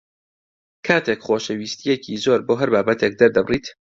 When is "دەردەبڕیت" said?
3.19-3.65